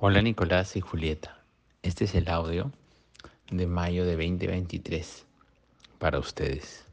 Nicolás 0.00 0.74
y 0.76 0.80
Julieta. 0.80 1.42
Este 1.82 2.04
es 2.04 2.14
el 2.14 2.28
audio 2.28 2.72
de 3.50 3.66
mayo 3.66 4.06
de 4.06 4.12
2023 4.12 5.26
para 5.98 6.18
ustedes. 6.18 6.86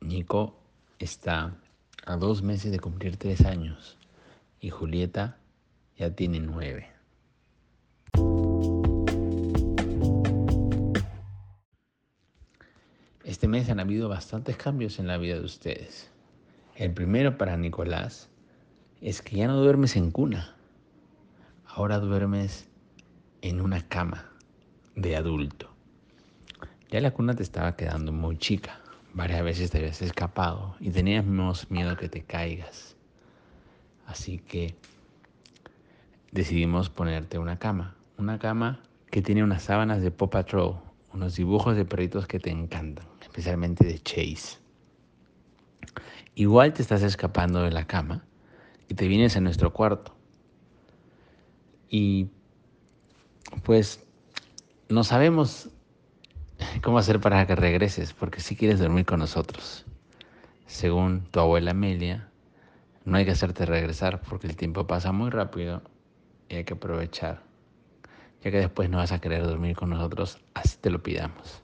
Nico 0.00 0.56
está 0.98 1.54
a 2.06 2.16
dos 2.16 2.42
meses 2.42 2.72
de 2.72 2.80
cumplir 2.80 3.18
tres 3.18 3.44
años 3.44 3.96
y 4.60 4.70
Julieta 4.70 5.36
ya 5.96 6.10
tiene 6.10 6.40
nueve. 6.40 6.90
Este 13.22 13.46
mes 13.46 13.70
han 13.70 13.80
habido 13.80 14.08
bastantes 14.08 14.56
cambios 14.56 14.98
en 14.98 15.06
la 15.06 15.18
vida 15.18 15.34
de 15.34 15.44
ustedes. 15.44 16.10
El 16.74 16.92
primero 16.92 17.38
para 17.38 17.56
Nicolás 17.56 18.28
es 19.00 19.22
que 19.22 19.36
ya 19.36 19.46
no 19.46 19.56
duermes 19.60 19.94
en 19.94 20.10
cuna 20.10 20.53
ahora 21.74 21.98
duermes 21.98 22.68
en 23.42 23.60
una 23.60 23.80
cama 23.88 24.30
de 24.94 25.16
adulto. 25.16 25.74
Ya 26.88 27.00
la 27.00 27.10
cuna 27.10 27.34
te 27.34 27.42
estaba 27.42 27.74
quedando 27.74 28.12
muy 28.12 28.38
chica. 28.38 28.78
Varias 29.12 29.42
veces 29.42 29.70
te 29.72 29.78
habías 29.78 30.00
escapado 30.00 30.76
y 30.78 30.90
teníamos 30.90 31.72
miedo 31.72 31.96
que 31.96 32.08
te 32.08 32.22
caigas. 32.22 32.96
Así 34.06 34.38
que 34.38 34.76
decidimos 36.30 36.90
ponerte 36.90 37.38
una 37.38 37.58
cama. 37.58 37.96
Una 38.18 38.38
cama 38.38 38.80
que 39.10 39.20
tiene 39.20 39.42
unas 39.42 39.64
sábanas 39.64 40.00
de 40.00 40.12
Paw 40.12 40.30
Patrol, 40.30 40.76
unos 41.12 41.34
dibujos 41.34 41.74
de 41.74 41.84
perritos 41.84 42.28
que 42.28 42.38
te 42.38 42.50
encantan, 42.50 43.06
especialmente 43.20 43.84
de 43.84 43.98
Chase. 43.98 44.58
Igual 46.36 46.72
te 46.72 46.82
estás 46.82 47.02
escapando 47.02 47.62
de 47.62 47.72
la 47.72 47.88
cama 47.88 48.24
y 48.88 48.94
te 48.94 49.08
vienes 49.08 49.36
a 49.36 49.40
nuestro 49.40 49.72
cuarto 49.72 50.13
y 51.88 52.28
pues 53.64 54.04
no 54.88 55.04
sabemos 55.04 55.70
cómo 56.82 56.98
hacer 56.98 57.20
para 57.20 57.46
que 57.46 57.54
regreses, 57.54 58.12
porque 58.12 58.40
si 58.40 58.56
quieres 58.56 58.78
dormir 58.78 59.04
con 59.04 59.20
nosotros. 59.20 59.84
Según 60.66 61.26
tu 61.30 61.40
abuela 61.40 61.72
Amelia, 61.72 62.28
no 63.04 63.16
hay 63.16 63.24
que 63.24 63.32
hacerte 63.32 63.66
regresar 63.66 64.20
porque 64.22 64.46
el 64.46 64.56
tiempo 64.56 64.86
pasa 64.86 65.12
muy 65.12 65.30
rápido 65.30 65.82
y 66.48 66.56
hay 66.56 66.64
que 66.64 66.74
aprovechar, 66.74 67.42
ya 68.42 68.50
que 68.50 68.58
después 68.58 68.88
no 68.88 68.98
vas 68.98 69.12
a 69.12 69.20
querer 69.20 69.46
dormir 69.46 69.76
con 69.76 69.90
nosotros, 69.90 70.38
así 70.54 70.78
te 70.80 70.90
lo 70.90 71.02
pidamos. 71.02 71.62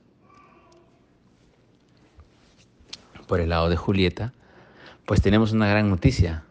Por 3.26 3.40
el 3.40 3.48
lado 3.50 3.68
de 3.68 3.76
Julieta, 3.76 4.32
pues 5.06 5.22
tenemos 5.22 5.52
una 5.52 5.68
gran 5.68 5.88
noticia, 5.88 6.44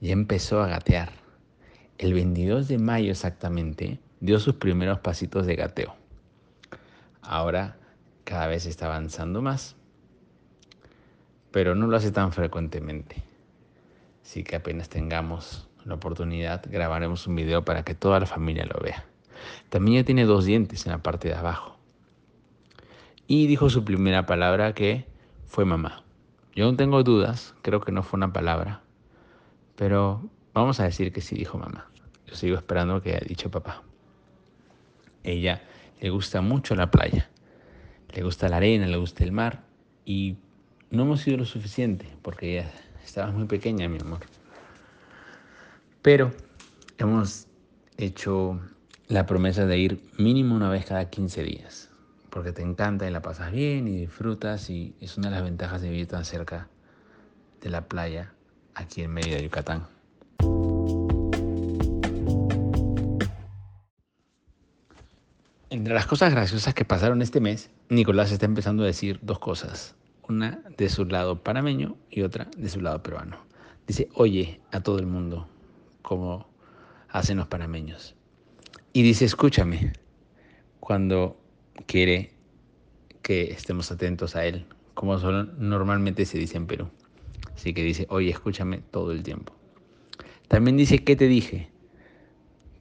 ya 0.00 0.12
empezó 0.12 0.62
a 0.62 0.68
gatear 0.68 1.17
el 1.98 2.14
22 2.14 2.68
de 2.68 2.78
mayo 2.78 3.10
exactamente, 3.10 3.98
dio 4.20 4.38
sus 4.38 4.54
primeros 4.54 5.00
pasitos 5.00 5.46
de 5.46 5.56
gateo. 5.56 5.96
Ahora 7.22 7.76
cada 8.22 8.46
vez 8.46 8.66
está 8.66 8.86
avanzando 8.86 9.42
más, 9.42 9.74
pero 11.50 11.74
no 11.74 11.88
lo 11.88 11.96
hace 11.96 12.12
tan 12.12 12.32
frecuentemente. 12.32 13.22
Así 14.22 14.44
que 14.44 14.56
apenas 14.56 14.88
tengamos 14.88 15.68
la 15.84 15.94
oportunidad, 15.94 16.64
grabaremos 16.70 17.26
un 17.26 17.34
video 17.34 17.64
para 17.64 17.82
que 17.82 17.94
toda 17.94 18.20
la 18.20 18.26
familia 18.26 18.64
lo 18.64 18.80
vea. 18.80 19.04
También 19.68 20.02
ya 20.02 20.04
tiene 20.04 20.24
dos 20.24 20.44
dientes 20.44 20.86
en 20.86 20.92
la 20.92 20.98
parte 20.98 21.28
de 21.28 21.34
abajo. 21.34 21.78
Y 23.26 23.46
dijo 23.46 23.70
su 23.70 23.84
primera 23.84 24.24
palabra 24.24 24.72
que 24.72 25.06
fue 25.46 25.64
mamá. 25.64 26.04
Yo 26.54 26.70
no 26.70 26.76
tengo 26.76 27.02
dudas, 27.02 27.54
creo 27.62 27.80
que 27.80 27.92
no 27.92 28.02
fue 28.02 28.18
una 28.18 28.32
palabra, 28.32 28.82
pero 29.76 30.28
Vamos 30.58 30.80
a 30.80 30.84
decir 30.84 31.12
que 31.12 31.20
sí 31.20 31.36
dijo 31.36 31.56
mamá. 31.56 31.88
Yo 32.26 32.34
sigo 32.34 32.56
esperando 32.56 33.00
que 33.00 33.10
haya 33.10 33.24
dicho 33.24 33.48
papá. 33.48 33.84
Ella 35.22 35.62
le 36.00 36.10
gusta 36.10 36.40
mucho 36.40 36.74
la 36.74 36.90
playa. 36.90 37.30
Le 38.12 38.24
gusta 38.24 38.48
la 38.48 38.56
arena, 38.56 38.88
le 38.88 38.96
gusta 38.96 39.22
el 39.22 39.30
mar. 39.30 39.62
Y 40.04 40.36
no 40.90 41.04
hemos 41.04 41.20
sido 41.20 41.36
lo 41.36 41.44
suficiente 41.44 42.08
porque 42.22 42.58
ella 42.58 42.72
estaba 43.04 43.30
muy 43.30 43.44
pequeña, 43.44 43.88
mi 43.88 44.00
amor. 44.00 44.18
Pero 46.02 46.32
hemos 46.98 47.46
hecho 47.96 48.60
la 49.06 49.26
promesa 49.26 49.64
de 49.64 49.78
ir 49.78 50.02
mínimo 50.18 50.56
una 50.56 50.70
vez 50.70 50.86
cada 50.86 51.08
15 51.08 51.44
días. 51.44 51.88
Porque 52.30 52.50
te 52.50 52.62
encanta 52.62 53.06
y 53.06 53.12
la 53.12 53.22
pasas 53.22 53.52
bien 53.52 53.86
y 53.86 53.96
disfrutas. 53.96 54.70
Y 54.70 54.96
es 55.00 55.18
una 55.18 55.28
de 55.28 55.36
las 55.36 55.44
ventajas 55.44 55.82
de 55.82 55.90
vivir 55.90 56.08
tan 56.08 56.24
cerca 56.24 56.66
de 57.60 57.70
la 57.70 57.86
playa 57.86 58.32
aquí 58.74 59.02
en 59.02 59.14
de 59.14 59.40
Yucatán. 59.40 59.97
Entre 65.78 65.94
las 65.94 66.08
cosas 66.08 66.32
graciosas 66.32 66.74
que 66.74 66.84
pasaron 66.84 67.22
este 67.22 67.38
mes, 67.40 67.70
Nicolás 67.88 68.32
está 68.32 68.46
empezando 68.46 68.82
a 68.82 68.86
decir 68.86 69.20
dos 69.22 69.38
cosas. 69.38 69.94
Una 70.28 70.60
de 70.76 70.88
su 70.88 71.04
lado 71.04 71.44
panameño 71.44 71.96
y 72.10 72.22
otra 72.22 72.48
de 72.56 72.68
su 72.68 72.80
lado 72.80 73.00
peruano. 73.00 73.36
Dice, 73.86 74.08
oye 74.14 74.60
a 74.72 74.80
todo 74.80 74.98
el 74.98 75.06
mundo, 75.06 75.46
como 76.02 76.48
hacen 77.08 77.36
los 77.36 77.46
panameños. 77.46 78.16
Y 78.92 79.02
dice, 79.02 79.24
escúchame, 79.24 79.92
cuando 80.80 81.40
quiere 81.86 82.32
que 83.22 83.52
estemos 83.52 83.92
atentos 83.92 84.34
a 84.34 84.46
él, 84.46 84.66
como 84.94 85.16
normalmente 85.16 86.26
se 86.26 86.38
dice 86.38 86.56
en 86.56 86.66
Perú. 86.66 86.88
Así 87.54 87.72
que 87.72 87.84
dice, 87.84 88.08
oye, 88.10 88.30
escúchame 88.30 88.78
todo 88.90 89.12
el 89.12 89.22
tiempo. 89.22 89.54
También 90.48 90.76
dice, 90.76 91.04
¿qué 91.04 91.14
te 91.14 91.28
dije? 91.28 91.70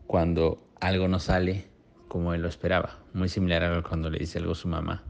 Cuando 0.08 0.68
algo 0.80 1.08
no 1.08 1.20
sale 1.20 1.77
como 2.08 2.34
él 2.34 2.42
lo 2.42 2.48
esperaba, 2.48 3.00
muy 3.14 3.30
similar 3.30 3.64
a 3.64 3.82
cuando 3.84 4.10
le 4.10 4.20
dice 4.20 4.40
algo 4.40 4.54
a 4.54 4.56
su 4.56 4.68
mamá, 4.68 5.04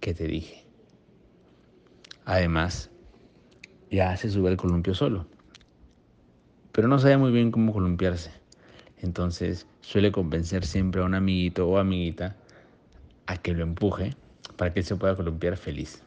que 0.00 0.14
te 0.14 0.26
dije. 0.26 0.64
Además, 2.24 2.90
ya 3.90 4.16
se 4.16 4.30
sube 4.30 4.50
al 4.50 4.56
columpio 4.56 4.94
solo, 4.94 5.26
pero 6.72 6.88
no 6.88 6.98
sabe 6.98 7.16
muy 7.16 7.32
bien 7.32 7.50
cómo 7.50 7.72
columpiarse. 7.72 8.30
Entonces 8.98 9.66
suele 9.80 10.10
convencer 10.10 10.64
siempre 10.64 11.02
a 11.02 11.04
un 11.04 11.14
amiguito 11.14 11.68
o 11.68 11.78
amiguita 11.78 12.36
a 13.26 13.36
que 13.36 13.52
lo 13.52 13.62
empuje 13.62 14.16
para 14.56 14.72
que 14.72 14.80
él 14.80 14.86
se 14.86 14.96
pueda 14.96 15.16
columpiar 15.16 15.56
feliz. 15.56 16.02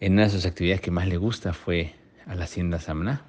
En 0.00 0.14
una 0.14 0.24
de 0.24 0.30
sus 0.30 0.46
actividades 0.46 0.80
que 0.80 0.90
más 0.90 1.06
le 1.06 1.16
gusta 1.16 1.52
fue 1.52 1.94
a 2.26 2.34
la 2.34 2.44
hacienda 2.44 2.80
Samna 2.80 3.24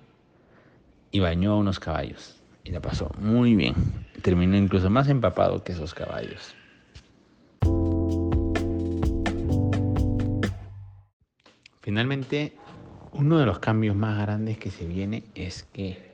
y 1.12 1.20
bañó 1.20 1.54
a 1.54 1.58
unos 1.58 1.80
caballos 1.80 2.42
y 2.64 2.72
la 2.72 2.82
pasó 2.82 3.12
muy 3.20 3.56
bien. 3.56 3.76
Terminó 4.24 4.56
incluso 4.56 4.90
más 4.90 5.10
empapado 5.10 5.64
que 5.66 5.74
esos 5.74 5.94
caballos. 5.94 6.56
Finalmente, 11.82 12.54
uno 13.12 13.38
de 13.38 13.46
los 13.46 13.60
cambios 13.60 13.98
más 13.98 14.18
grandes 14.18 14.58
que 14.58 14.72
se 14.72 14.88
viene 14.88 15.26
es 15.36 15.64
que 15.64 16.14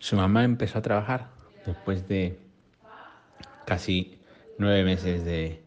su 0.00 0.16
mamá 0.16 0.42
empezó 0.42 0.80
a 0.80 0.82
trabajar 0.82 1.28
después 1.64 2.08
de 2.08 2.40
casi 3.64 4.18
nueve 4.58 4.82
meses 4.82 5.24
de 5.24 5.62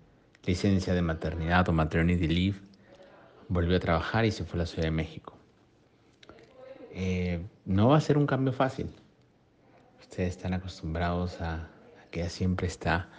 licencia 0.45 0.93
de 0.93 1.01
maternidad 1.01 1.69
o 1.69 1.71
maternity 1.71 2.27
leave. 2.27 2.57
Volvió 3.47 3.77
a 3.77 3.79
trabajar 3.79 4.25
y 4.25 4.31
se 4.31 4.43
fue 4.43 4.59
a 4.59 4.63
la 4.63 4.65
Ciudad 4.65 4.83
de 4.83 4.91
México. 4.91 5.37
Eh, 6.91 7.39
no 7.63 7.87
va 7.87 7.97
a 7.97 8.01
ser 8.01 8.17
un 8.17 8.27
cambio 8.27 8.51
fácil. 8.51 8.89
Ustedes 10.15 10.37
están 10.37 10.53
acostumbrados 10.53 11.41
a, 11.41 11.67
que 12.09 12.21
ella 12.21 12.29
siempre 12.29 12.67
está 12.67 13.09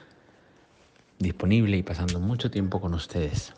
disponible 1.18 1.76
y 1.76 1.82
pasando 1.82 2.20
mucho 2.20 2.50
tiempo 2.50 2.80
con 2.80 2.94
ustedes. 2.94 3.52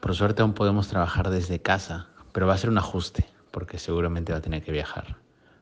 Por 0.00 0.14
suerte 0.14 0.40
aún 0.40 0.54
podemos 0.54 0.88
trabajar 0.88 1.28
desde 1.28 1.60
casa, 1.60 2.08
pero 2.32 2.46
va 2.46 2.54
a 2.54 2.56
ser 2.56 2.70
un 2.70 2.78
ajuste 2.78 3.26
porque 3.50 3.76
seguramente 3.76 4.32
va 4.32 4.38
a 4.38 4.40
tener 4.40 4.62
que 4.62 4.72
viajar 4.72 5.18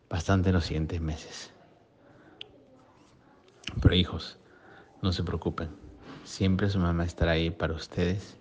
bastante 0.08 0.50
en 0.50 0.54
los 0.54 0.66
siguientes 0.66 1.00
meses. 1.00 1.50
Pero 3.82 3.96
hijos, 3.96 4.38
no 5.02 5.10
se 5.10 5.24
preocupen, 5.24 5.70
siempre 6.22 6.70
su 6.70 6.78
mamá 6.78 7.02
estará 7.06 7.32
ahí 7.32 7.50
para 7.50 7.74
ustedes 7.74 8.38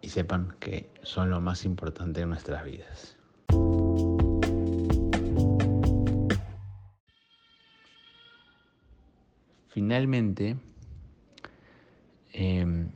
y 0.00 0.08
sepan 0.08 0.56
que 0.58 0.90
son 1.02 1.28
lo 1.28 1.42
más 1.42 1.66
importante 1.66 2.22
en 2.22 2.30
nuestras 2.30 2.64
vidas. 2.64 3.18
Finalmente, 9.68 10.56
em, 12.32 12.90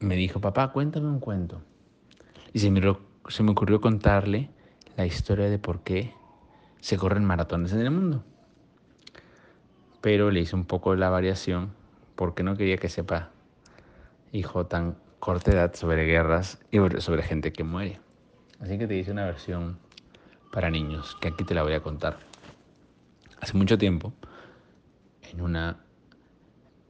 me 0.00 0.16
dijo, 0.16 0.40
papá, 0.40 0.72
cuéntame 0.72 1.08
un 1.08 1.20
cuento. 1.20 1.62
Y 2.52 2.58
se 2.58 2.70
me, 2.70 2.80
se 3.28 3.42
me 3.42 3.52
ocurrió 3.52 3.80
contarle 3.80 4.50
la 4.96 5.06
historia 5.06 5.48
de 5.48 5.58
por 5.58 5.80
qué 5.80 6.12
se 6.80 6.98
corren 6.98 7.24
maratones 7.24 7.72
en 7.72 7.80
el 7.80 7.90
mundo. 7.90 8.24
Pero 10.00 10.30
le 10.30 10.40
hice 10.40 10.56
un 10.56 10.64
poco 10.64 10.94
la 10.96 11.10
variación 11.10 11.72
porque 12.16 12.42
no 12.42 12.56
quería 12.56 12.76
que 12.76 12.88
sepa, 12.88 13.30
hijo, 14.32 14.66
tan 14.66 14.96
corta 15.20 15.52
edad 15.52 15.74
sobre 15.74 16.04
guerras 16.04 16.58
y 16.72 16.78
sobre 17.00 17.22
gente 17.22 17.52
que 17.52 17.62
muere. 17.62 18.00
Así 18.58 18.78
que 18.78 18.86
te 18.86 18.96
hice 18.96 19.12
una 19.12 19.24
versión 19.24 19.78
para 20.52 20.68
niños, 20.70 21.16
que 21.20 21.28
aquí 21.28 21.44
te 21.44 21.54
la 21.54 21.62
voy 21.62 21.74
a 21.74 21.80
contar. 21.80 22.18
hace 23.40 23.56
mucho 23.56 23.78
tiempo, 23.78 24.12
en 25.30 25.40
una 25.40 25.78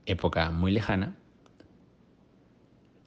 época 0.07 0.51
muy 0.51 0.73
lejana, 0.73 1.17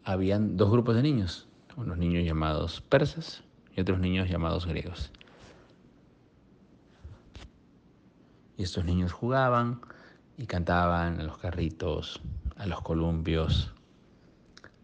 habían 0.04 0.56
dos 0.56 0.72
grupos 0.72 0.96
de 0.96 1.02
niños, 1.02 1.48
unos 1.76 1.98
niños 1.98 2.24
llamados 2.24 2.82
persas 2.82 3.44
y 3.76 3.82
otros 3.82 4.00
niños 4.00 4.30
llamados 4.30 4.66
griegos. 4.66 5.12
Y 8.58 8.64
estos 8.64 8.86
niños 8.86 9.12
jugaban 9.12 9.82
y 10.38 10.46
cantaban 10.46 11.20
a 11.20 11.24
los 11.24 11.38
carritos, 11.38 12.22
a 12.56 12.66
los 12.66 12.82
columpios, 12.82 13.74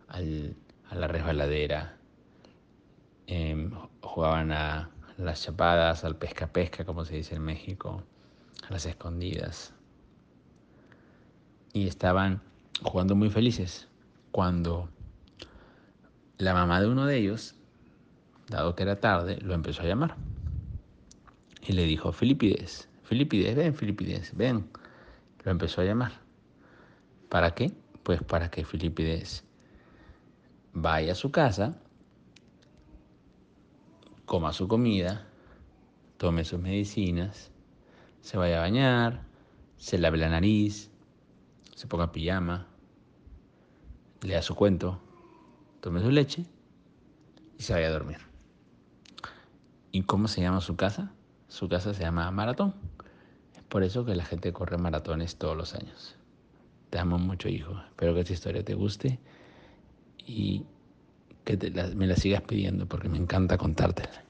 a 0.09 0.19
la 0.95 1.07
resbaladera, 1.07 1.97
em, 3.27 3.71
jugaban 4.01 4.51
a 4.51 4.89
las 5.17 5.43
chapadas, 5.43 6.03
al 6.03 6.17
pesca-pesca, 6.17 6.83
como 6.83 7.05
se 7.05 7.15
dice 7.15 7.35
en 7.35 7.43
México, 7.43 8.03
a 8.67 8.73
las 8.73 8.85
escondidas. 8.85 9.73
Y 11.73 11.87
estaban 11.87 12.41
jugando 12.83 13.15
muy 13.15 13.29
felices 13.29 13.87
cuando 14.31 14.89
la 16.37 16.53
mamá 16.53 16.81
de 16.81 16.87
uno 16.87 17.05
de 17.05 17.17
ellos, 17.17 17.55
dado 18.47 18.75
que 18.75 18.83
era 18.83 18.99
tarde, 18.99 19.37
lo 19.41 19.53
empezó 19.53 19.83
a 19.83 19.85
llamar. 19.85 20.15
Y 21.61 21.73
le 21.73 21.83
dijo, 21.85 22.11
Filipides, 22.11 22.89
Filipides, 23.03 23.55
ven, 23.55 23.75
Filipides, 23.75 24.35
ven. 24.35 24.69
Lo 25.43 25.51
empezó 25.51 25.81
a 25.81 25.85
llamar. 25.85 26.13
¿Para 27.29 27.51
qué? 27.53 27.71
Pues 28.03 28.23
para 28.23 28.49
que 28.49 28.65
Filipides 28.65 29.43
vaya 30.73 31.11
a 31.11 31.15
su 31.15 31.31
casa, 31.31 31.77
coma 34.25 34.53
su 34.53 34.67
comida, 34.67 35.27
tome 36.17 36.43
sus 36.45 36.59
medicinas, 36.59 37.51
se 38.21 38.37
vaya 38.37 38.57
a 38.57 38.61
bañar, 38.61 39.23
se 39.77 39.97
lave 39.97 40.17
la 40.17 40.29
nariz, 40.29 40.89
se 41.81 41.87
ponga 41.87 42.11
pijama, 42.11 42.67
lea 44.21 44.43
su 44.43 44.53
cuento, 44.53 45.01
tome 45.79 45.99
su 45.99 46.11
leche 46.11 46.45
y 47.57 47.63
se 47.63 47.73
vaya 47.73 47.87
a 47.87 47.91
dormir. 47.91 48.19
¿Y 49.91 50.03
cómo 50.03 50.27
se 50.27 50.41
llama 50.41 50.61
su 50.61 50.75
casa? 50.75 51.11
Su 51.47 51.69
casa 51.69 51.95
se 51.95 52.03
llama 52.03 52.29
Maratón. 52.29 52.75
Es 53.55 53.63
por 53.63 53.81
eso 53.81 54.05
que 54.05 54.13
la 54.13 54.25
gente 54.25 54.53
corre 54.53 54.77
maratones 54.77 55.37
todos 55.37 55.57
los 55.57 55.73
años. 55.73 56.17
Te 56.91 56.99
amo 56.99 57.17
mucho, 57.17 57.49
hijo. 57.49 57.73
Espero 57.87 58.13
que 58.13 58.19
esta 58.19 58.33
historia 58.33 58.63
te 58.63 58.75
guste 58.75 59.19
y 60.19 60.67
que 61.45 61.57
me 61.95 62.05
la 62.05 62.15
sigas 62.15 62.43
pidiendo 62.43 62.85
porque 62.85 63.09
me 63.09 63.17
encanta 63.17 63.57
contártela. 63.57 64.23